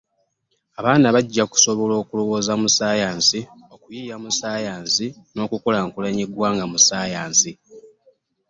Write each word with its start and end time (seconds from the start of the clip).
Abaana 0.79 1.07
bajja 1.15 1.43
kusobola 1.51 1.93
okulowooza 2.01 2.53
mu 2.61 2.67
ssaayansi 2.71 3.39
okuyiiya 3.75 4.15
mu 4.23 4.29
ssaayansi 4.33 5.07
n’okukulaakulanya 5.33 6.21
eggwanga 6.27 6.63
mu 6.71 6.77
ssaayansi. 6.81 7.51